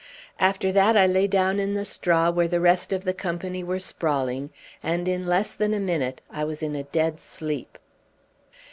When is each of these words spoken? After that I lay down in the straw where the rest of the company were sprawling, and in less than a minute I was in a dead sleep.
After 0.39 0.71
that 0.71 0.97
I 0.97 1.05
lay 1.05 1.27
down 1.27 1.59
in 1.59 1.75
the 1.75 1.85
straw 1.85 2.31
where 2.31 2.47
the 2.47 2.59
rest 2.59 2.91
of 2.91 3.03
the 3.03 3.13
company 3.13 3.63
were 3.63 3.77
sprawling, 3.77 4.49
and 4.81 5.07
in 5.07 5.27
less 5.27 5.53
than 5.53 5.75
a 5.75 5.79
minute 5.79 6.21
I 6.31 6.43
was 6.43 6.63
in 6.63 6.75
a 6.75 6.81
dead 6.89 7.19
sleep. 7.19 7.77